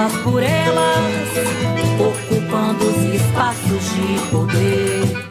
[0.00, 1.28] elas por elas,
[1.98, 5.29] ocupando os espaços de poder.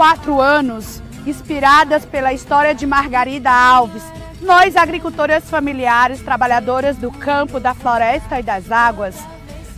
[0.00, 4.02] Quatro anos, inspiradas pela história de Margarida Alves,
[4.40, 9.14] nós, agricultoras familiares, trabalhadoras do campo, da floresta e das águas,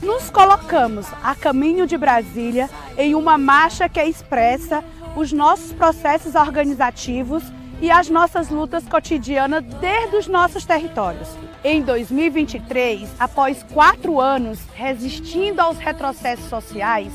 [0.01, 4.85] nos colocamos a caminho de Brasília em uma marcha que expressa
[5.17, 7.43] os nossos processos organizativos
[7.81, 11.31] e as nossas lutas cotidianas desde os nossos territórios.
[11.65, 17.13] Em 2023, após quatro anos resistindo aos retrocessos sociais,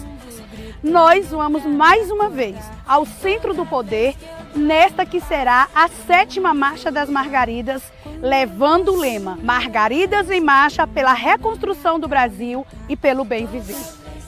[0.87, 2.55] nós vamos mais uma vez
[2.87, 4.15] ao centro do poder,
[4.55, 7.83] nesta que será a sétima Marcha das Margaridas,
[8.21, 13.75] levando o lema Margaridas em Marcha pela reconstrução do Brasil e pelo bem viver.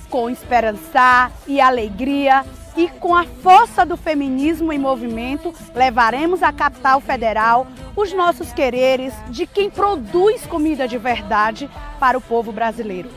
[0.10, 2.44] Com esperança e alegria
[2.76, 9.14] e com a força do feminismo em movimento, levaremos à capital federal os nossos quereres
[9.30, 13.10] de quem produz comida de verdade para o povo brasileiro.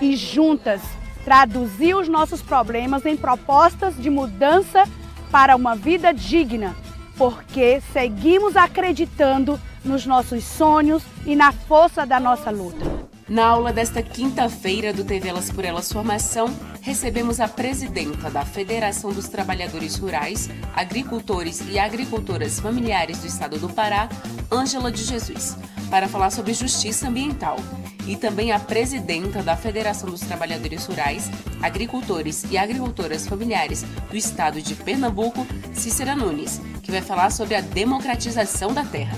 [0.00, 0.80] E juntas
[1.24, 4.84] traduzir os nossos problemas em propostas de mudança
[5.30, 6.74] para uma vida digna,
[7.16, 12.84] porque seguimos acreditando nos nossos sonhos e na força da nossa luta.
[13.30, 16.52] Na aula desta quinta-feira do TV Elas por Elas Formação,
[16.82, 23.68] recebemos a presidenta da Federação dos Trabalhadores Rurais, Agricultores e Agricultoras Familiares do Estado do
[23.68, 24.08] Pará,
[24.50, 25.56] Ângela de Jesus,
[25.88, 27.54] para falar sobre justiça ambiental
[28.04, 31.30] e também a presidenta da Federação dos Trabalhadores Rurais,
[31.62, 37.60] Agricultores e Agricultoras Familiares do Estado de Pernambuco, Cícera Nunes, que vai falar sobre a
[37.60, 39.16] democratização da terra.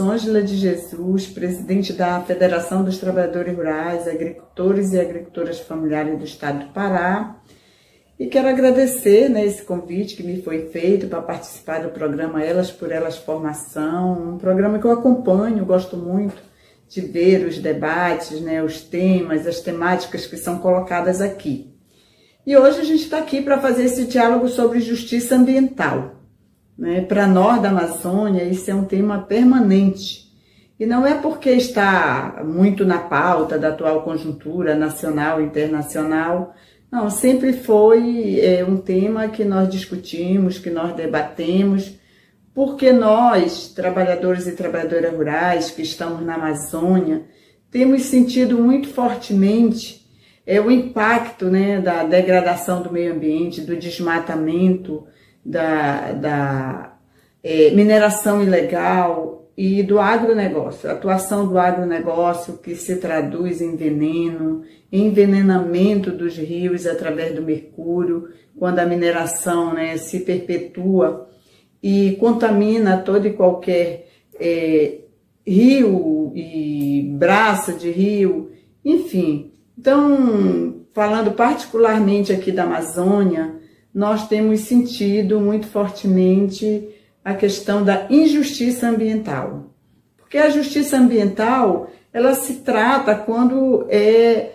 [0.00, 6.66] Ângela de Jesus, presidente da Federação dos Trabalhadores Rurais, Agricultores e Agricultoras Familiares do Estado
[6.66, 7.36] do Pará
[8.18, 12.70] e quero agradecer né, esse convite que me foi feito para participar do programa Elas
[12.70, 16.42] por Elas Formação, um programa que eu acompanho, gosto muito
[16.88, 21.74] de ver os debates, né, os temas, as temáticas que são colocadas aqui.
[22.46, 26.15] E hoje a gente está aqui para fazer esse diálogo sobre justiça ambiental.
[26.78, 27.00] Né?
[27.00, 30.26] Para nós da Amazônia, isso é um tema permanente.
[30.78, 36.54] E não é porque está muito na pauta da atual conjuntura nacional e internacional,
[36.90, 41.98] não, sempre foi é, um tema que nós discutimos, que nós debatemos,
[42.54, 47.24] porque nós, trabalhadores e trabalhadoras rurais que estamos na Amazônia,
[47.70, 50.06] temos sentido muito fortemente
[50.46, 55.06] é, o impacto né, da degradação do meio ambiente, do desmatamento,
[55.46, 56.98] da, da
[57.42, 64.62] é, mineração ilegal, e do agronegócio, a atuação do agronegócio que se traduz em veneno,
[64.92, 68.28] envenenamento dos rios através do mercúrio,
[68.58, 71.30] quando a mineração né, se perpetua
[71.82, 74.08] e contamina todo e qualquer
[74.38, 74.98] é,
[75.46, 78.50] rio e braça de rio,
[78.84, 79.52] enfim.
[79.78, 83.56] Então, falando particularmente aqui da Amazônia,
[83.96, 86.86] nós temos sentido muito fortemente
[87.24, 89.74] a questão da injustiça ambiental.
[90.18, 94.50] Porque a justiça ambiental, ela se trata quando é,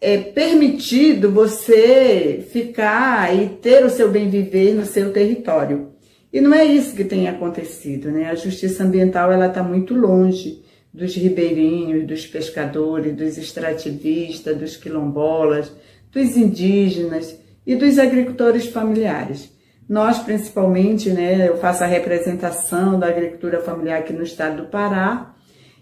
[0.00, 5.90] é permitido você ficar e ter o seu bem viver no seu território.
[6.32, 8.30] E não é isso que tem acontecido, né?
[8.30, 10.62] A justiça ambiental ela está muito longe
[10.94, 15.70] dos ribeirinhos, dos pescadores, dos extrativistas, dos quilombolas,
[16.10, 17.36] dos indígenas
[17.68, 19.52] e dos agricultores familiares.
[19.86, 25.34] Nós, principalmente, né, eu faço a representação da agricultura familiar aqui no estado do Pará,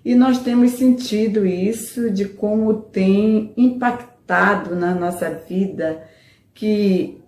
[0.04, 6.02] e nós temos sentido isso de como tem impactado na nossa vida,
[6.52, 7.20] que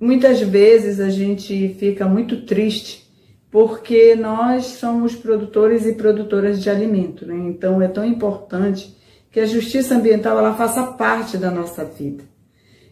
[0.00, 3.04] muitas vezes a gente fica muito triste
[3.48, 7.36] porque nós somos produtores e produtoras de alimento, né?
[7.48, 8.96] Então é tão importante
[9.30, 12.33] que a justiça ambiental ela faça parte da nossa vida.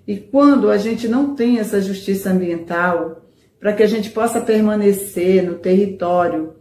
[0.06, 3.22] E quando a gente não tem essa justiça ambiental,
[3.60, 6.54] para que a gente possa permanecer no território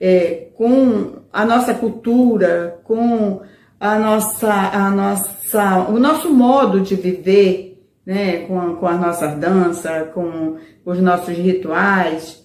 [0.00, 3.40] é, com a nossa cultura, com
[3.78, 10.12] a nossa, a nossa, o nosso modo de viver, né, com, com as nossas danças,
[10.12, 12.44] com os nossos rituais.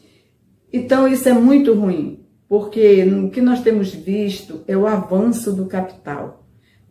[0.71, 5.65] Então isso é muito ruim, porque o que nós temos visto é o avanço do
[5.65, 6.42] capital.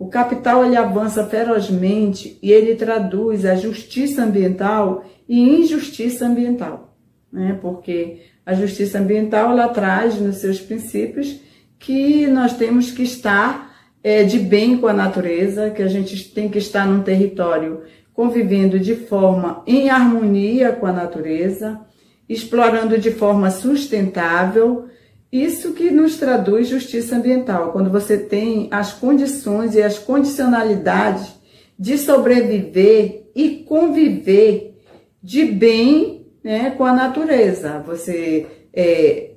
[0.03, 6.97] O capital ele avança ferozmente e ele traduz a justiça ambiental em injustiça ambiental,
[7.33, 7.57] né?
[7.63, 11.39] Porque a justiça ambiental ela traz nos seus princípios
[11.79, 16.49] que nós temos que estar é, de bem com a natureza, que a gente tem
[16.49, 17.83] que estar num território
[18.13, 21.81] convivendo de forma em harmonia com a natureza,
[22.29, 24.89] explorando de forma sustentável
[25.33, 31.35] isso que nos traduz justiça ambiental, quando você tem as condições e as condicionalidades
[31.79, 34.79] de sobreviver e conviver
[35.23, 37.83] de bem né, com a natureza.
[37.87, 39.31] Você é,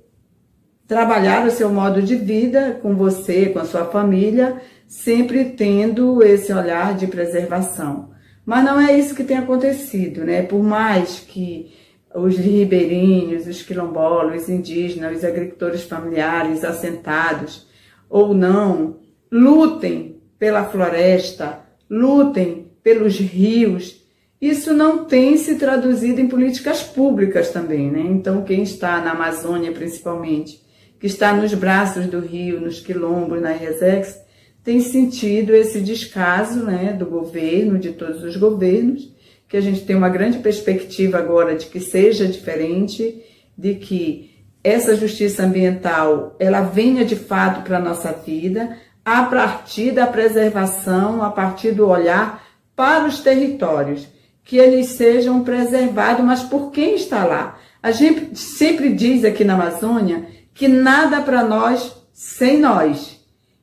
[0.86, 6.52] trabalhar o seu modo de vida com você, com a sua família, sempre tendo esse
[6.52, 8.10] olhar de preservação.
[8.46, 10.44] Mas não é isso que tem acontecido, né?
[10.44, 11.74] Por mais que
[12.16, 17.68] os ribeirinhos, os quilombolas, os indígenas, os agricultores familiares assentados
[18.10, 18.98] ou não,
[19.32, 21.60] lutem pela floresta,
[21.90, 24.02] lutem pelos rios.
[24.40, 28.02] Isso não tem se traduzido em políticas públicas também, né?
[28.02, 30.62] Então, quem está na Amazônia, principalmente,
[31.00, 34.20] que está nos braços do rio, nos quilombos, na Resex,
[34.64, 39.14] tem sentido esse descaso né, do governo, de todos os governos,
[39.48, 43.24] que a gente tem uma grande perspectiva agora de que seja diferente,
[43.58, 49.92] de que essa justiça ambiental ela venha de fato para a nossa vida, a partir
[49.92, 52.44] da preservação, a partir do olhar
[52.76, 54.08] para os territórios,
[54.44, 57.60] que eles sejam preservados, mas por quem está lá?
[57.82, 63.20] A gente sempre diz aqui na Amazônia que nada para nós sem nós.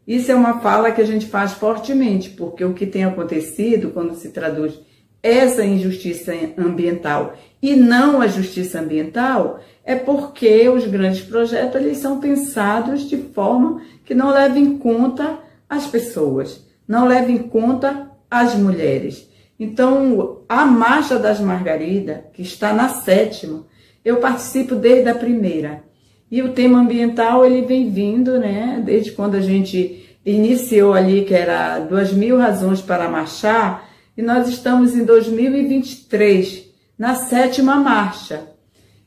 [0.06, 4.14] Isso é uma fala que a gente faz fortemente, porque o que tem acontecido quando
[4.14, 4.78] se traduz
[5.22, 12.18] essa injustiça ambiental e não a justiça ambiental é porque os grandes projetos eles são
[12.18, 15.38] pensados de forma que não levem em conta
[15.68, 19.28] as pessoas, não levem em conta as mulheres.
[19.58, 23.64] Então, a Marcha das Margaridas, que está na sétima,
[24.04, 25.84] eu participo desde a primeira.
[26.30, 31.34] E o tema ambiental ele vem vindo, né, desde quando a gente iniciou ali, que
[31.34, 36.64] era duas mil razões para marchar, e nós estamos em 2023,
[36.98, 38.48] na sétima marcha.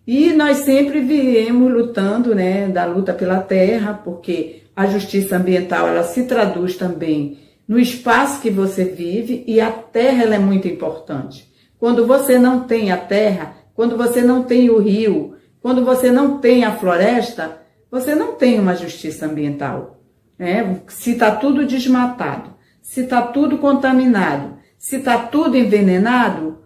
[0.08, 6.04] E nós sempre viemos lutando, né, da luta pela terra, porque a justiça ambiental ela
[6.04, 11.52] se traduz também no espaço que você vive e a terra ela é muito importante.
[11.80, 16.38] Quando você não tem a terra, quando você não tem o rio, quando você não
[16.38, 20.00] tem a floresta, você não tem uma justiça ambiental.
[20.38, 20.82] Né?
[20.88, 24.55] Se está tudo desmatado, se está tudo contaminado,
[24.86, 26.60] se está tudo envenenado,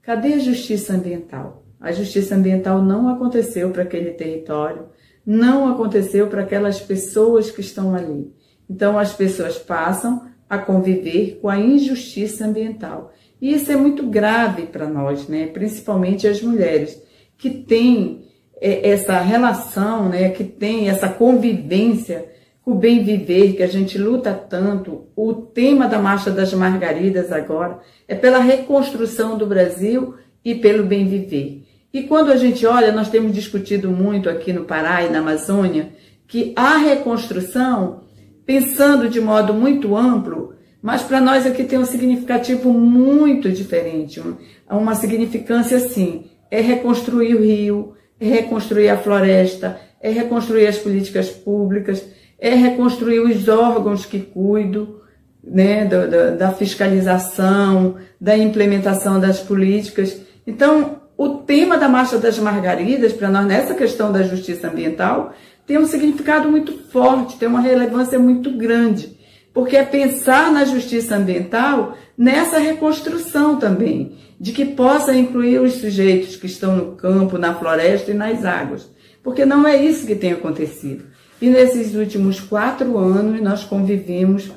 [0.00, 1.64] cadê a justiça ambiental?
[1.80, 4.90] A justiça ambiental não aconteceu para aquele território,
[5.26, 8.32] não aconteceu para aquelas pessoas que estão ali.
[8.70, 13.12] Então as pessoas passam a conviver com a injustiça ambiental.
[13.42, 15.48] E isso é muito grave para nós, né?
[15.48, 17.02] principalmente as mulheres,
[17.36, 18.24] que têm
[18.60, 22.24] é, essa relação, né, que tem essa convivência
[22.64, 25.06] o bem viver, que a gente luta tanto.
[25.14, 31.06] O tema da Marcha das Margaridas agora é pela reconstrução do Brasil e pelo bem
[31.06, 31.62] viver.
[31.92, 35.90] E quando a gente olha, nós temos discutido muito aqui no Pará e na Amazônia,
[36.26, 38.02] que a reconstrução,
[38.44, 44.20] pensando de modo muito amplo, mas para nós aqui tem um significativo muito diferente,
[44.68, 51.30] uma significância assim, é reconstruir o rio, é reconstruir a floresta, é reconstruir as políticas
[51.30, 52.04] públicas,
[52.44, 54.96] é reconstruir os órgãos que cuidam,
[55.42, 60.20] né, da, da, da fiscalização, da implementação das políticas.
[60.46, 65.32] Então, o tema da Marcha das Margaridas, para nós, nessa questão da justiça ambiental,
[65.66, 69.18] tem um significado muito forte, tem uma relevância muito grande,
[69.54, 76.36] porque é pensar na justiça ambiental nessa reconstrução também, de que possa incluir os sujeitos
[76.36, 78.86] que estão no campo, na floresta e nas águas,
[79.22, 81.13] porque não é isso que tem acontecido.
[81.44, 84.50] E nesses últimos quatro anos nós convivemos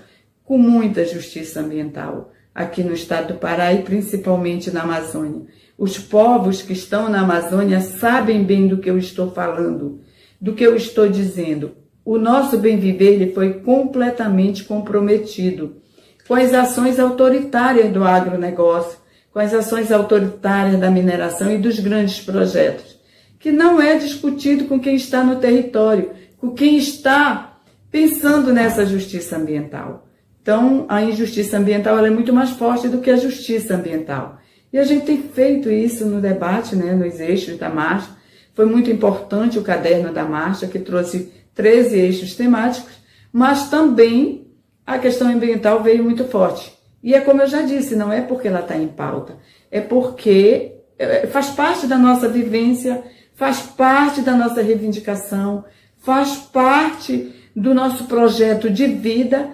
[0.46, 5.48] com muita justiça ambiental aqui no estado do Pará e principalmente na Amazônia.
[5.78, 10.00] Os povos que estão na Amazônia sabem bem do que eu estou falando,
[10.40, 11.74] do que eu estou dizendo.
[12.06, 15.82] O nosso bem viver ele foi completamente comprometido
[16.26, 18.98] com as ações autoritárias do agronegócio,
[19.34, 22.98] com as ações autoritárias da mineração e dos grandes projetos,
[23.38, 27.60] que não é discutido com quem está no território, com quem está
[27.92, 30.08] pensando nessa justiça ambiental.
[30.42, 34.38] Então, a injustiça ambiental é muito mais forte do que a justiça ambiental.
[34.72, 38.10] E a gente tem feito isso no debate, né, nos eixos da marcha.
[38.54, 42.94] Foi muito importante o caderno da marcha, que trouxe 13 eixos temáticos,
[43.32, 44.48] mas também
[44.86, 46.72] a questão ambiental veio muito forte.
[47.04, 49.38] E é como eu já disse, não é porque ela está em pauta,
[49.70, 53.04] é porque é, faz parte da nossa vivência,
[53.36, 55.66] faz parte da nossa reivindicação,
[56.00, 59.50] faz parte do nosso projeto de vida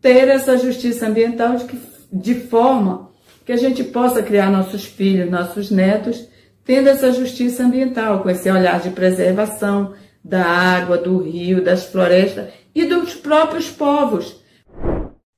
[0.00, 1.80] ter essa justiça ambiental de, que,
[2.12, 3.10] de forma
[3.44, 6.28] que a gente possa criar nossos filhos, nossos netos,
[6.64, 12.52] tendo essa justiça ambiental, com esse olhar de preservação da água, do rio, das florestas
[12.74, 14.42] e dos próprios povos.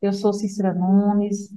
[0.01, 1.51] Eu sou Cícera Nunes,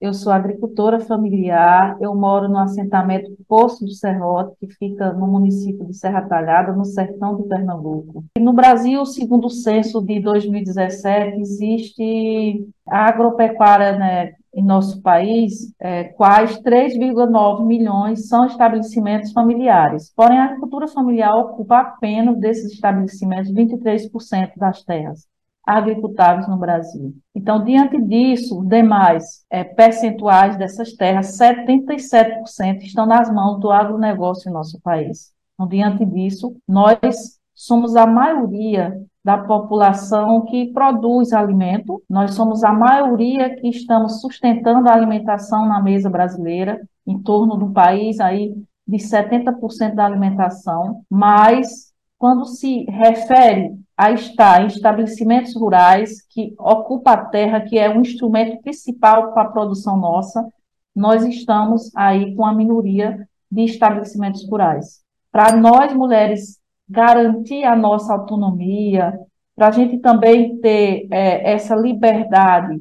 [0.00, 5.84] eu sou agricultora familiar, eu moro no assentamento Poço do Serrote, que fica no município
[5.84, 8.24] de Serra Talhada, no sertão de Pernambuco.
[8.36, 15.74] E no Brasil, segundo o censo de 2017, existe a agropecuária né, em nosso país,
[15.80, 20.12] é, quais 3,9 milhões são estabelecimentos familiares.
[20.14, 25.26] Porém, a agricultura familiar ocupa apenas desses estabelecimentos 23% das terras
[25.68, 27.14] agricultáveis no Brasil.
[27.34, 34.52] Então, diante disso, demais é, percentuais dessas terras, 77% estão nas mãos do agronegócio em
[34.52, 35.30] nosso país.
[35.52, 42.72] Então, diante disso, nós somos a maioria da população que produz alimento, nós somos a
[42.72, 48.54] maioria que estamos sustentando a alimentação na mesa brasileira, em torno do país aí
[48.86, 57.14] de 70% da alimentação, mas quando se refere a estar em estabelecimentos rurais que ocupa
[57.14, 60.48] a terra, que é um instrumento principal para a produção nossa,
[60.94, 65.00] nós estamos aí com a minoria de estabelecimentos rurais.
[65.32, 69.18] Para nós, mulheres, garantir a nossa autonomia,
[69.56, 72.78] para a gente também ter é, essa liberdade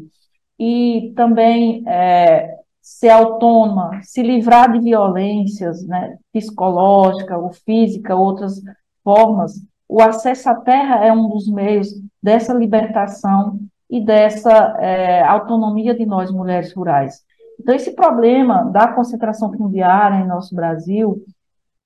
[0.59, 8.61] e também é, ser autônoma, se livrar de violências né, psicológica ou física, outras
[9.03, 9.53] formas,
[9.87, 11.89] o acesso à terra é um dos meios
[12.21, 17.23] dessa libertação e dessa é, autonomia de nós, mulheres rurais.
[17.59, 21.23] Então, esse problema da concentração fundiária em nosso Brasil,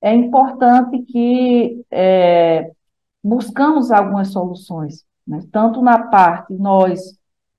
[0.02, 2.72] é importante que é,
[3.24, 5.44] buscamos algumas soluções, né?
[5.52, 7.00] tanto na parte nós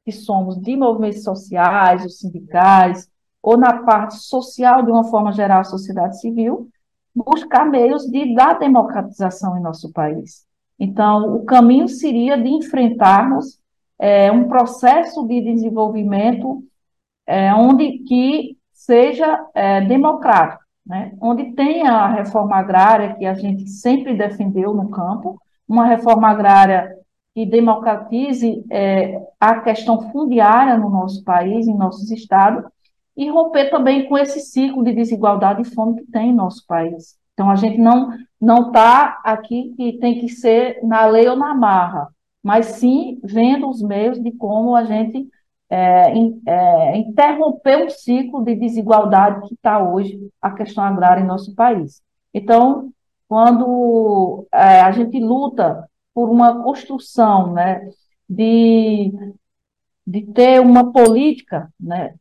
[0.04, 3.08] que somos de movimentos sociais, os sindicais,
[3.40, 6.68] ou na parte social, de uma forma geral, sociedade civil,
[7.14, 10.46] buscar meios de dar democratização em nosso país.
[10.78, 13.60] Então, o caminho seria de enfrentarmos
[13.98, 16.64] é, um processo de desenvolvimento
[17.26, 21.12] é, onde que seja é, democrático, né?
[21.20, 26.96] onde tenha a reforma agrária que a gente sempre defendeu no campo, uma reforma agrária
[27.34, 32.64] que democratize é, a questão fundiária no nosso país, em nossos estados,
[33.26, 37.16] e romper também com esse ciclo de desigualdade e fome que tem em nosso país.
[37.34, 38.10] Então, a gente não
[38.40, 42.08] não está aqui que tem que ser na lei ou na marra,
[42.42, 45.28] mas sim vendo os meios de como a gente
[45.70, 46.12] é,
[46.46, 52.02] é, interromper um ciclo de desigualdade que está hoje a questão agrária em nosso país.
[52.34, 52.92] Então,
[53.28, 57.88] quando é, a gente luta por uma construção né,
[58.28, 59.12] de,
[60.06, 62.14] de ter uma política né,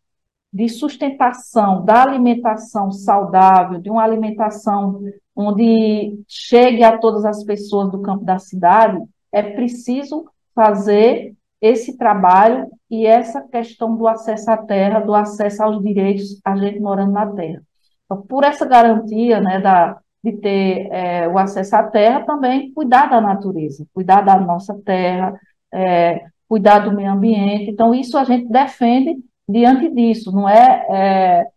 [0.54, 5.02] de sustentação da alimentação saudável, de uma alimentação
[5.36, 12.68] onde chegue a todas as pessoas do campo da cidade, é preciso fazer esse trabalho
[12.90, 17.28] e essa questão do acesso à terra, do acesso aos direitos, a gente morando na
[17.28, 17.62] terra.
[18.06, 23.10] Então, por essa garantia né, da, de ter é, o acesso à terra, também cuidar
[23.10, 25.40] da natureza, cuidar da nossa terra,
[25.74, 27.70] é, cuidar do meio ambiente.
[27.70, 29.18] Então, isso a gente defende
[29.48, 31.48] diante disso, não é, é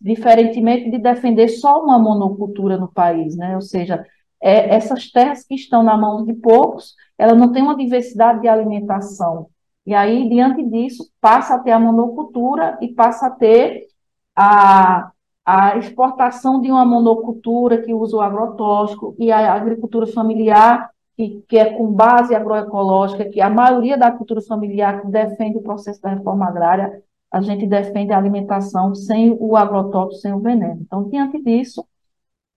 [0.00, 3.54] diferentemente de defender só uma monocultura no país, né?
[3.54, 4.04] Ou seja,
[4.42, 8.48] é, essas terras que estão na mão de poucos, elas não têm uma diversidade de
[8.48, 9.48] alimentação.
[9.86, 13.86] E aí, diante disso, passa a ter a monocultura e passa a ter
[14.34, 15.10] a,
[15.44, 21.56] a exportação de uma monocultura que usa o agrotóxico e a agricultura familiar, que, que
[21.56, 26.10] é com base agroecológica, que a maioria da cultura familiar que defende o processo da
[26.10, 30.80] reforma agrária, a gente defende a alimentação sem o agrotóxico, sem o veneno.
[30.82, 31.84] Então, diante disso,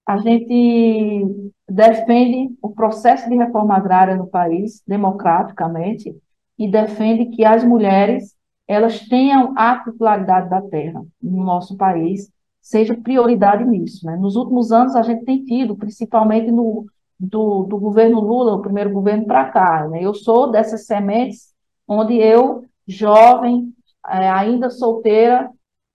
[0.06, 6.16] a gente defende o processo de reforma agrária no país, democraticamente,
[6.58, 8.36] e defende que as mulheres
[8.68, 12.30] elas tenham a titularidade da terra no nosso país,
[12.62, 14.06] seja prioridade nisso.
[14.06, 14.18] Né?
[14.18, 16.86] Nos últimos anos, a gente tem tido, principalmente no,
[17.20, 19.88] do, do governo Lula, o primeiro governo para cá.
[19.88, 20.04] Né?
[20.04, 21.54] Eu sou dessas sementes
[21.88, 23.74] onde eu, jovem,
[24.08, 25.50] é, ainda solteira,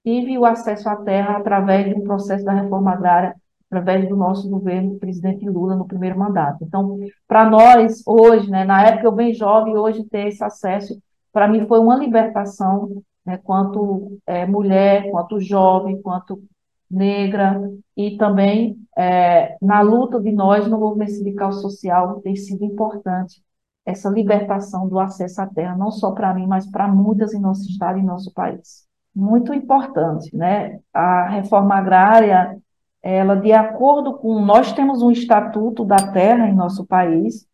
[0.04, 3.34] tive o acesso à terra através de um processo da reforma agrária
[3.72, 6.62] através do nosso governo, presidente Lula, no primeiro mandato.
[6.62, 11.00] Então, para nós, hoje, né, na época eu bem jovem, hoje ter esse acesso,
[11.32, 16.42] para mim foi uma libertação, né, quanto é, mulher, quanto jovem, quanto
[16.92, 17.60] negra,
[17.96, 23.42] e também é, na luta de nós no movimento sindical social tem sido importante
[23.84, 27.68] essa libertação do acesso à terra, não só para mim, mas para muitas em nosso
[27.68, 28.86] estado e nosso país.
[29.14, 30.78] Muito importante, né?
[30.92, 32.56] A reforma agrária,
[33.02, 34.40] ela, de acordo com.
[34.44, 37.46] Nós temos um Estatuto da Terra em nosso país,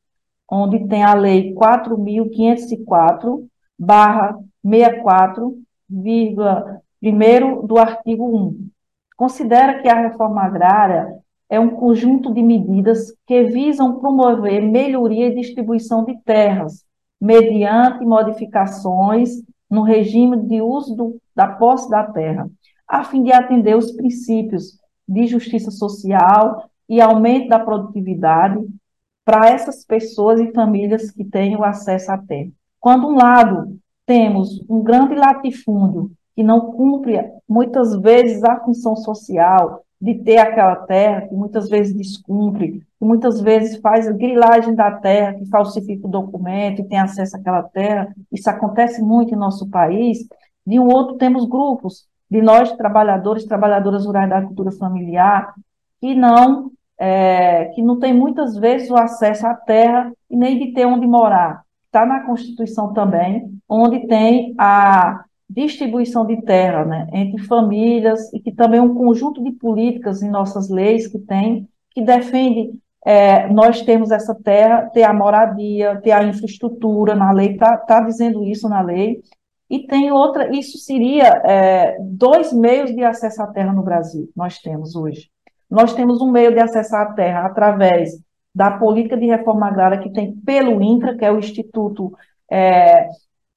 [0.50, 3.46] onde tem a Lei 4.504,
[3.78, 8.68] barra 64, vírgula, primeiro do artigo 1.
[9.18, 11.12] Considera que a reforma agrária
[11.50, 16.84] é um conjunto de medidas que visam promover melhoria e distribuição de terras,
[17.20, 19.30] mediante modificações
[19.68, 22.48] no regime de uso do, da posse da terra,
[22.86, 24.78] a fim de atender os princípios
[25.08, 28.64] de justiça social e aumento da produtividade
[29.24, 32.52] para essas pessoas e famílias que têm o acesso à terra.
[32.78, 39.82] Quando um lado temos um grande latifúndio que não cumpre muitas vezes a função social
[40.00, 45.34] de ter aquela terra, que muitas vezes descumpre, que muitas vezes faz grilagem da terra,
[45.34, 50.28] que falsifica o documento e tem acesso àquela terra, isso acontece muito em nosso país.
[50.64, 55.52] De um outro, temos grupos de nós, trabalhadores, trabalhadoras rurais da agricultura familiar,
[56.00, 60.72] que não, é, que não tem muitas vezes o acesso à terra e nem de
[60.72, 61.64] ter onde morar.
[61.86, 68.52] Está na Constituição também, onde tem a distribuição de terra né, entre famílias e que
[68.52, 72.72] também um conjunto de políticas em nossas leis que tem, que defende
[73.04, 78.00] é, nós temos essa terra, ter a moradia, ter a infraestrutura na lei, está tá
[78.00, 79.22] dizendo isso na lei,
[79.70, 84.58] e tem outra, isso seria é, dois meios de acesso à terra no Brasil, nós
[84.58, 85.30] temos hoje.
[85.70, 88.10] Nós temos um meio de acesso à terra através
[88.54, 92.12] da política de reforma agrária que tem pelo INCRA, que é o Instituto
[92.50, 93.08] é,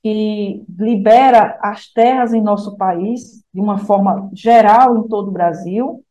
[0.04, 6.04] que libera as terras em nosso país, de uma forma geral em todo o Brasil,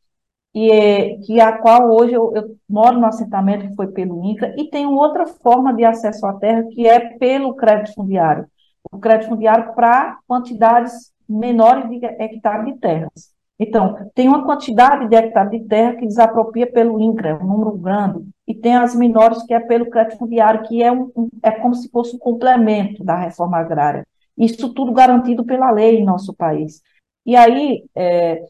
[0.55, 4.69] e que a qual hoje eu, eu, moro no assentamento que foi pelo INCRA, e
[4.69, 8.47] tem outra forma de acesso à terra, que é pelo crédito fundiário
[8.91, 13.33] o crédito fundiário para quantidades menores de hectares de terras.
[13.63, 18.27] Então, tem uma quantidade de hectares de terra que desapropria pelo INCRA, um número grande,
[18.49, 21.11] e tem as menores que é pelo crédito fundiário, que é, um,
[21.43, 24.07] é como se fosse um complemento da reforma agrária.
[24.35, 26.81] Isso tudo garantido pela lei em nosso país.
[27.27, 28.43] E aí, é,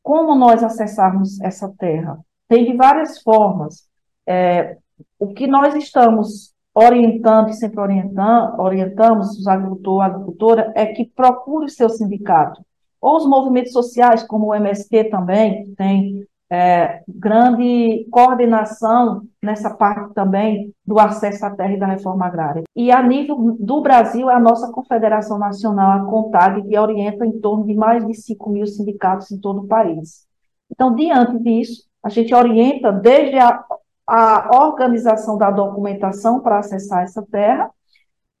[0.00, 2.16] como nós acessarmos essa terra?
[2.46, 3.88] Tem de várias formas.
[4.24, 4.76] É,
[5.18, 11.66] o que nós estamos orientando e sempre orientando, orientamos os agricultores, agricultora, é que procure
[11.66, 12.64] o seu sindicato.
[13.04, 20.14] Ou os movimentos sociais, como o MST também, que tem é, grande coordenação nessa parte
[20.14, 22.62] também do acesso à terra e da reforma agrária.
[22.74, 27.38] E a nível do Brasil, é a nossa Confederação Nacional, a CONTAG, que orienta em
[27.40, 30.26] torno de mais de 5 mil sindicatos em todo o país.
[30.72, 33.62] Então, diante disso, a gente orienta desde a,
[34.08, 37.70] a organização da documentação para acessar essa terra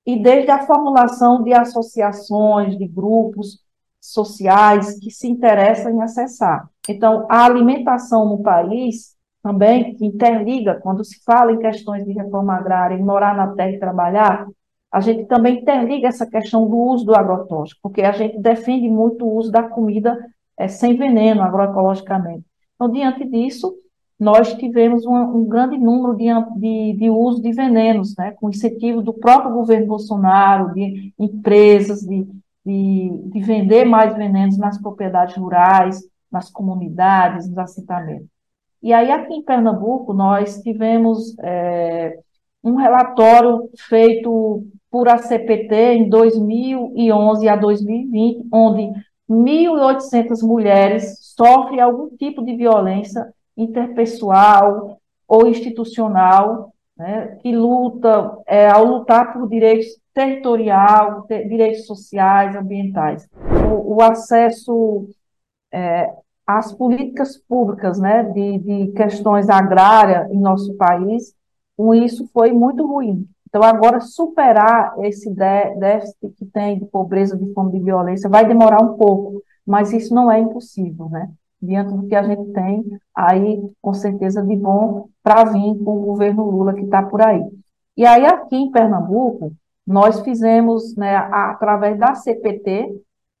[0.06, 3.62] e desde a formulação de associações, de grupos
[4.12, 6.68] sociais que se interessam em acessar.
[6.88, 12.94] Então, a alimentação no país também interliga, quando se fala em questões de reforma agrária,
[12.94, 14.46] em morar na terra e trabalhar,
[14.92, 19.24] a gente também interliga essa questão do uso do agrotóxico, porque a gente defende muito
[19.24, 20.16] o uso da comida
[20.56, 22.44] é, sem veneno agroecologicamente.
[22.74, 23.74] Então, diante disso,
[24.18, 26.26] nós tivemos um, um grande número de,
[26.60, 32.26] de, de, uso de venenos, né, com incentivo do próprio governo Bolsonaro, de empresas, de,
[32.64, 36.00] de, de vender mais venenos nas propriedades rurais,
[36.30, 38.28] nas comunidades, nos assentamentos.
[38.82, 42.18] E aí, aqui em Pernambuco, nós tivemos é,
[42.62, 48.92] um relatório feito por a CPT em 2011 a 2020, onde
[49.28, 58.84] 1.800 mulheres sofrem algum tipo de violência interpessoal ou institucional, né, que luta, é, ao
[58.84, 63.28] lutar por direitos territorial, direitos sociais, ambientais.
[63.68, 65.08] O, o acesso
[65.72, 66.12] é,
[66.46, 71.34] às políticas públicas né, de, de questões agrárias em nosso país,
[71.76, 73.26] com isso foi muito ruim.
[73.48, 78.82] Então, agora, superar esse déficit que tem de pobreza, de fome, de violência, vai demorar
[78.82, 81.30] um pouco, mas isso não é impossível, né?
[81.64, 86.04] Diante do que a gente tem aí, com certeza, de bom para vir com o
[86.04, 87.42] governo Lula que está por aí.
[87.96, 89.52] E aí, aqui em Pernambuco,
[89.86, 92.88] nós fizemos, né, através da CPT,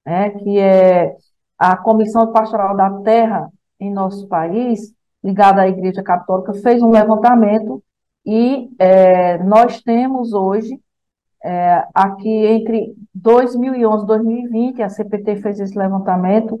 [0.06, 1.16] né, que é
[1.58, 7.82] a Comissão Pastoral da Terra em nosso país, ligada à Igreja Católica, fez um levantamento
[8.26, 10.80] e é, nós temos hoje,
[11.42, 16.58] é, aqui entre 2011 e 2020, a CPT fez esse levantamento,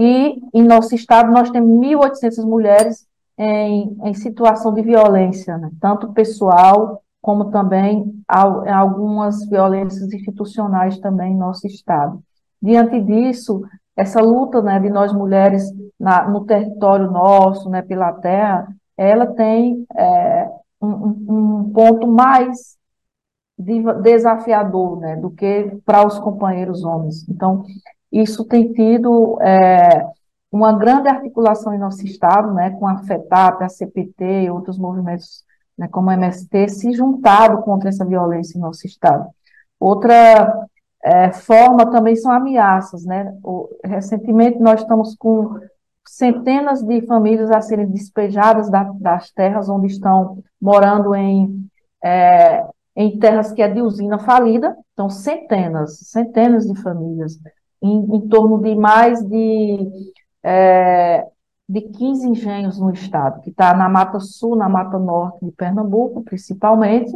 [0.00, 3.04] e em nosso estado nós temos 1.800 mulheres
[3.36, 5.72] em, em situação de violência, né?
[5.80, 12.22] tanto pessoal como também algumas violências institucionais também em nosso estado.
[12.62, 13.64] Diante disso,
[13.96, 15.64] essa luta né, de nós mulheres
[15.98, 20.48] na, no território nosso, né, pela terra, ela tem é,
[20.80, 22.78] um, um ponto mais
[24.00, 27.28] desafiador né, do que para os companheiros homens.
[27.28, 27.64] Então,
[28.10, 30.04] isso tem tido é,
[30.50, 35.44] uma grande articulação em nosso Estado, né, com a FETAP, a CPT e outros movimentos
[35.78, 39.28] né, como a MST, se juntado contra essa violência em nosso Estado.
[39.78, 40.66] Outra
[41.02, 43.04] é, forma também são ameaças.
[43.04, 43.32] Né?
[43.44, 45.58] O, recentemente, nós estamos com
[46.06, 51.68] centenas de famílias a serem despejadas da, das terras onde estão morando em,
[52.02, 52.64] é,
[52.96, 57.38] em terras que é de usina falida, então centenas, centenas de famílias,
[57.82, 60.12] em, em torno de mais de,
[60.42, 61.26] é,
[61.68, 66.22] de 15 engenhos no estado, que está na Mata Sul, na Mata Norte de Pernambuco,
[66.22, 67.12] principalmente,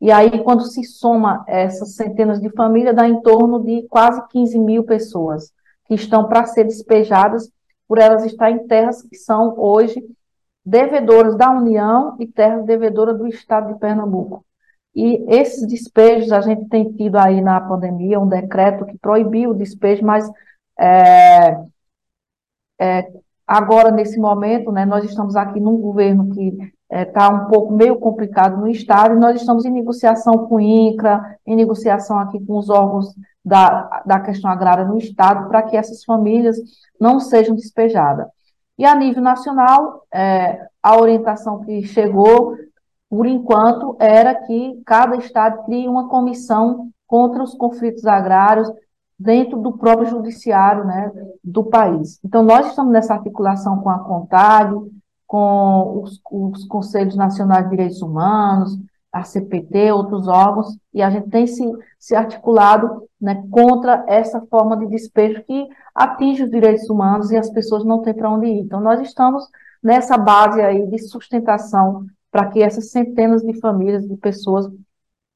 [0.00, 4.58] e aí, quando se soma essas centenas de famílias, dá em torno de quase 15
[4.58, 5.52] mil pessoas
[5.86, 7.50] que estão para ser despejadas
[7.88, 10.04] por elas estar em terras que são hoje
[10.64, 14.44] devedoras da União e terras devedoras do Estado de Pernambuco.
[14.96, 19.54] E esses despejos, a gente tem tido aí na pandemia um decreto que proibiu o
[19.54, 20.26] despejo, mas
[20.80, 21.58] é,
[22.80, 23.06] é,
[23.46, 27.74] agora, nesse momento, né, nós estamos aqui num governo que está é, tá um pouco
[27.74, 32.42] meio complicado no Estado, e nós estamos em negociação com o INCRA, em negociação aqui
[32.46, 36.56] com os órgãos da, da questão agrária no Estado, para que essas famílias
[36.98, 38.28] não sejam despejadas.
[38.78, 42.56] E a nível nacional, é, a orientação que chegou,
[43.08, 48.70] por enquanto, era que cada Estado crie uma comissão contra os conflitos agrários
[49.18, 51.10] dentro do próprio judiciário né,
[51.42, 52.18] do país.
[52.24, 54.74] Então, nós estamos nessa articulação com a CONTAG,
[55.26, 58.78] com os, os Conselhos Nacionais de Direitos Humanos,
[59.12, 61.64] a CPT, outros órgãos, e a gente tem se,
[61.98, 67.48] se articulado né, contra essa forma de despejo que atinge os direitos humanos e as
[67.48, 68.60] pessoas não têm para onde ir.
[68.60, 69.44] Então, nós estamos
[69.82, 72.04] nessa base aí de sustentação
[72.36, 74.68] para que essas centenas de famílias, de pessoas,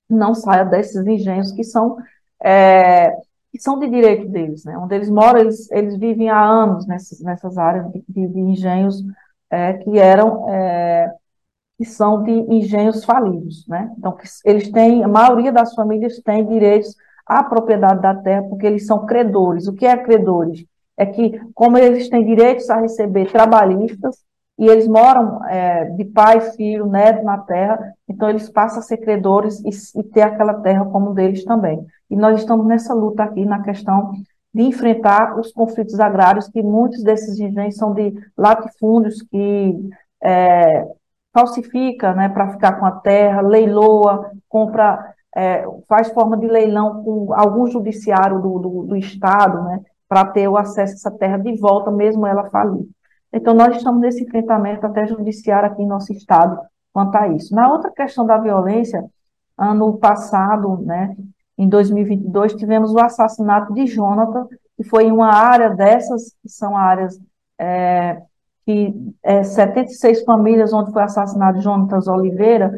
[0.07, 1.97] não saiam desses engenhos que são,
[2.45, 3.11] é,
[3.51, 4.77] que são de direito deles, né?
[4.77, 9.03] Onde eles moram, eles, eles vivem há anos nessas, nessas áreas de, de, de engenhos
[9.49, 11.11] é, que eram é,
[11.79, 13.91] que são de engenhos falidos, né?
[13.97, 18.85] Então, eles têm, a maioria das famílias tem direitos à propriedade da terra, porque eles
[18.85, 19.67] são credores.
[19.67, 20.67] O que é credores?
[20.99, 24.19] É que, como eles têm direitos a receber trabalhistas,
[24.61, 28.99] e eles moram é, de pai, filho, neto na terra, então eles passam a ser
[28.99, 31.83] credores e, e ter aquela terra como deles também.
[32.11, 34.13] E nós estamos nessa luta aqui na questão
[34.53, 39.81] de enfrentar os conflitos agrários, que muitos desses engenhos são de latifúndios que
[40.23, 40.87] é,
[41.33, 47.33] falsifica né, para ficar com a terra, leiloa, compra, é, faz forma de leilão com
[47.33, 51.57] algum judiciário do, do, do Estado, né, para ter o acesso a essa terra de
[51.57, 52.87] volta, mesmo ela falir.
[53.33, 56.59] Então, nós estamos nesse enfrentamento até judiciário aqui em nosso Estado
[56.93, 57.55] quanto a isso.
[57.55, 59.05] Na outra questão da violência,
[59.57, 61.17] ano passado, né,
[61.57, 66.77] em 2022, tivemos o assassinato de Jonathan, que foi em uma área dessas, que são
[66.77, 67.21] áreas
[67.59, 68.23] é,
[68.65, 72.73] que é, 76 famílias onde foi assassinado Jonatas Oliveira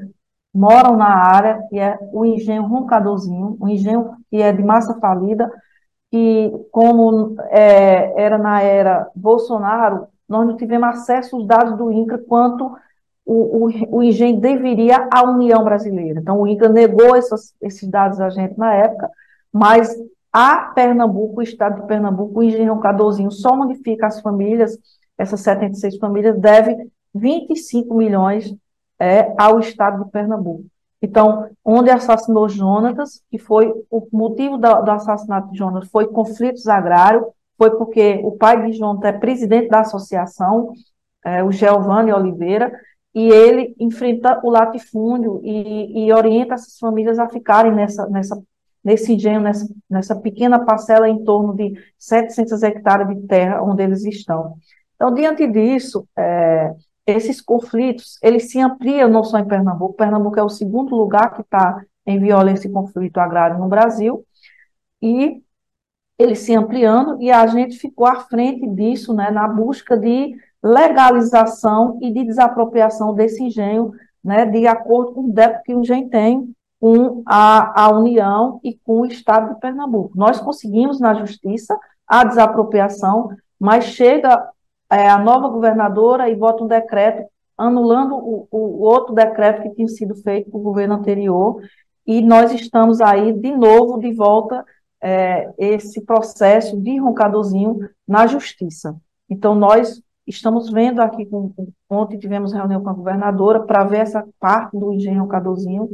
[0.54, 5.50] moram na área, que é o engenho Roncadorzinho, um engenho que é de massa falida,
[6.12, 12.18] e como é, era na era Bolsonaro, nós não tivemos acesso aos dados do INCRA
[12.18, 12.76] quanto
[13.24, 16.20] o, o, o deveria à União Brasileira.
[16.20, 19.08] Então, o INCRA negou essas, esses dados a gente na época,
[19.52, 19.94] mas
[20.32, 24.78] a Pernambuco, o estado de Pernambuco, o engenho Roncadorzinho só modifica as famílias
[25.22, 28.54] essas 76 famílias devem 25 milhões
[28.98, 30.64] é, ao estado de Pernambuco.
[31.00, 36.66] Então, onde assassinou Jonatas, que foi o motivo do, do assassinato de Jonatas foi conflitos
[36.66, 37.24] agrários,
[37.62, 40.72] foi porque o pai de Jonatas é presidente da associação,
[41.24, 42.72] é, o Giovanni Oliveira,
[43.14, 48.42] e ele enfrenta o latifúndio e, e, orienta essas famílias a ficarem nessa, nessa,
[48.82, 54.04] nesse engenho, nessa, nessa pequena parcela em torno de 700 hectares de terra onde eles
[54.04, 54.56] estão.
[54.96, 56.74] Então, diante disso, é,
[57.06, 61.42] esses conflitos, eles se ampliam não só em Pernambuco, Pernambuco é o segundo lugar que
[61.42, 64.26] está em violência e conflito agrário no Brasil,
[65.00, 65.40] e
[66.18, 71.98] ele se ampliando, e a gente ficou à frente disso, né, na busca de legalização
[72.00, 76.54] e de desapropriação desse engenho, né, de acordo com o débito que o engenho tem
[76.80, 80.16] com a, a União e com o Estado de Pernambuco.
[80.16, 84.48] Nós conseguimos na Justiça a desapropriação, mas chega
[84.90, 87.24] é, a nova governadora e bota um decreto
[87.56, 91.62] anulando o, o, outro decreto que tinha sido feito pelo governo anterior,
[92.06, 94.64] e nós estamos aí de novo de volta
[95.02, 98.96] é, esse processo de roncadorzinho na justiça.
[99.28, 101.52] Então, nós estamos vendo aqui, com,
[101.90, 105.88] ontem tivemos reunião com a governadora para ver essa parte do engenho roncadorzinho,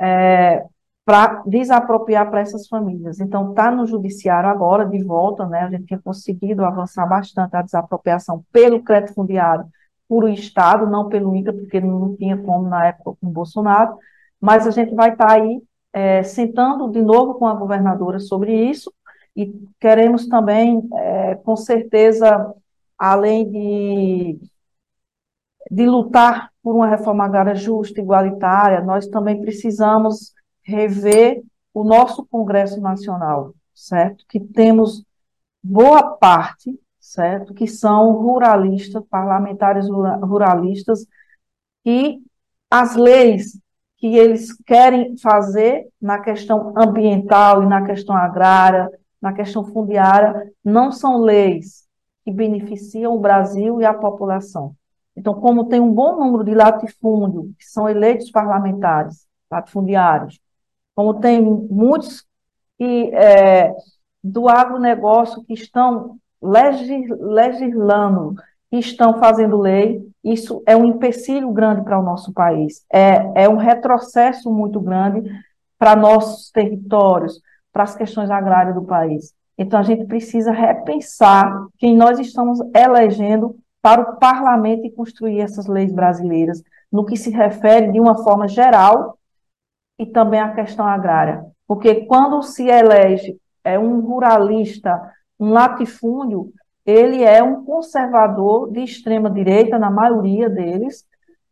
[0.00, 0.64] é,
[1.04, 3.20] para desapropriar para essas famílias.
[3.20, 5.60] Então, está no judiciário agora, de volta, né?
[5.60, 9.66] A gente tinha conseguido avançar bastante a desapropriação pelo crédito fundiário
[10.08, 13.96] por o Estado, não pelo INCA, porque não tinha como na época com o Bolsonaro,
[14.40, 15.60] mas a gente vai estar tá aí
[15.96, 18.92] é, sentando de novo com a governadora sobre isso
[19.34, 22.54] e queremos também, é, com certeza,
[22.98, 24.38] além de,
[25.70, 32.78] de lutar por uma reforma agrária justa, igualitária, nós também precisamos rever o nosso Congresso
[32.78, 34.22] Nacional, certo?
[34.28, 35.02] Que temos
[35.62, 37.54] boa parte, certo?
[37.54, 41.06] Que são ruralistas, parlamentares ruralistas,
[41.86, 42.20] e
[42.70, 43.58] as leis
[43.98, 50.92] que eles querem fazer na questão ambiental e na questão agrária, na questão fundiária, não
[50.92, 51.86] são leis
[52.24, 54.74] que beneficiam o Brasil e a população.
[55.16, 60.38] Então, como tem um bom número de latifúndio, que são eleitos parlamentares, latifundiários,
[60.94, 62.26] como tem muitos
[62.76, 63.74] que, é,
[64.22, 68.34] do agronegócio que estão legislando,
[68.70, 73.48] que estão fazendo lei, isso é um empecilho grande para o nosso país, é, é
[73.48, 75.22] um retrocesso muito grande
[75.78, 77.40] para nossos territórios,
[77.72, 79.32] para as questões agrárias do país.
[79.56, 85.66] Então, a gente precisa repensar quem nós estamos elegendo para o parlamento e construir essas
[85.66, 89.18] leis brasileiras, no que se refere, de uma forma geral,
[89.98, 91.44] e também a questão agrária.
[91.66, 96.52] Porque quando se elege é um ruralista, um latifúndio,
[96.86, 101.04] ele é um conservador de extrema direita, na maioria deles,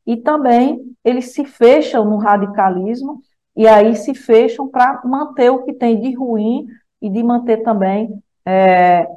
[0.06, 3.20] e também eles se fecham no radicalismo,
[3.56, 6.66] e aí se fecham para manter o que tem de ruim
[7.02, 9.08] e de manter também é,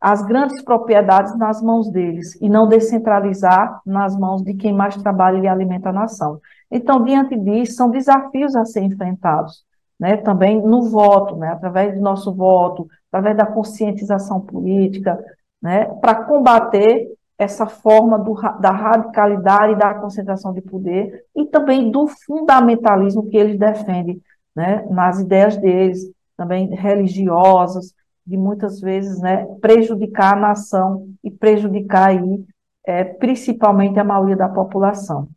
[0.00, 5.38] as grandes propriedades nas mãos deles, e não descentralizar nas mãos de quem mais trabalha
[5.38, 6.40] e alimenta a nação.
[6.70, 9.64] Então, diante disso, são desafios a serem enfrentados,
[9.98, 10.16] né?
[10.16, 11.48] também no voto, né?
[11.48, 15.18] através do nosso voto, através da conscientização política,
[15.62, 15.86] né?
[16.00, 17.06] para combater
[17.38, 23.36] essa forma do, da radicalidade e da concentração de poder e também do fundamentalismo que
[23.36, 24.20] eles defendem
[24.54, 24.86] né?
[24.90, 27.94] nas ideias deles, também religiosas,
[28.26, 32.44] de muitas vezes né, prejudicar a nação e prejudicar aí,
[32.84, 35.28] é, principalmente a maioria da população.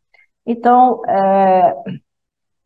[0.45, 1.75] Então, é,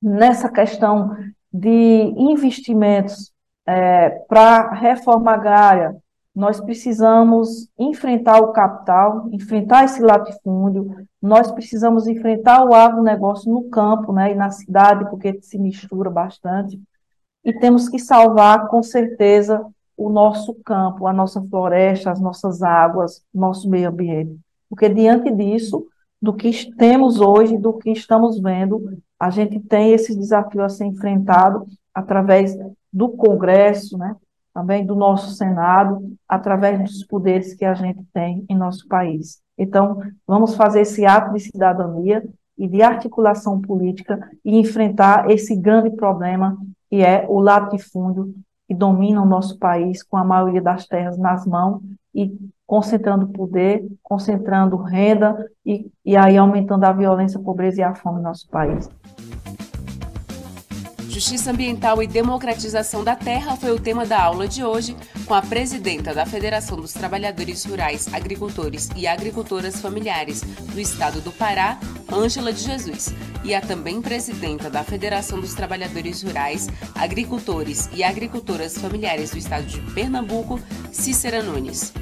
[0.01, 1.15] nessa questão
[1.51, 3.33] de investimentos
[3.65, 5.95] é, para reforma agrária,
[6.35, 14.11] nós precisamos enfrentar o capital, enfrentar esse latifúndio, nós precisamos enfrentar o agronegócio no campo
[14.11, 16.81] né, e na cidade, porque se mistura bastante,
[17.43, 19.63] e temos que salvar, com certeza,
[19.95, 24.39] o nosso campo, a nossa floresta, as nossas águas, nosso meio ambiente.
[24.69, 25.85] Porque diante disso,
[26.19, 30.85] do que temos hoje, do que estamos vendo, a gente tem esse desafio a ser
[30.85, 32.57] enfrentado através
[32.91, 34.15] do Congresso, né,
[34.53, 39.41] também do nosso Senado, através dos poderes que a gente tem em nosso país.
[39.57, 42.23] Então, vamos fazer esse ato de cidadania
[42.57, 46.57] e de articulação política e enfrentar esse grande problema
[46.89, 48.33] que é o latifúndio
[48.67, 51.81] que domina o nosso país com a maioria das terras nas mãos
[52.13, 52.31] e
[52.65, 58.17] concentrando poder, concentrando renda e, e aí aumentando a violência, a pobreza e a fome
[58.17, 58.89] no nosso país.
[61.13, 64.97] Justiça ambiental e democratização da terra foi o tema da aula de hoje,
[65.27, 71.31] com a presidenta da Federação dos Trabalhadores Rurais, Agricultores e Agricultoras Familiares do Estado do
[71.31, 71.77] Pará,
[72.11, 78.75] Ângela de Jesus, e a também presidenta da Federação dos Trabalhadores Rurais, Agricultores e Agricultoras
[78.75, 80.59] Familiares do Estado de Pernambuco,
[80.91, 81.93] Cícera Nunes.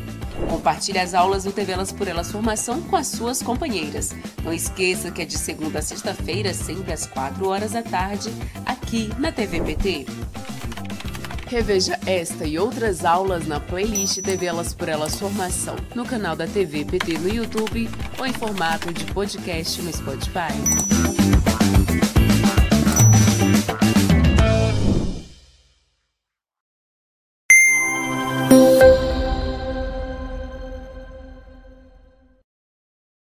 [0.50, 4.14] Compartilhe as aulas do TV Elas por Elas Formação com as suas companheiras.
[4.44, 8.30] Não esqueça que é de segunda a sexta-feira, sempre às 4 horas da tarde,
[8.66, 10.06] aqui na TVPT.
[11.48, 16.48] Reveja esta e outras aulas na playlist TV Elas por Elas Formação, no canal da
[16.48, 21.01] TV PT no YouTube ou em formato de podcast no Spotify.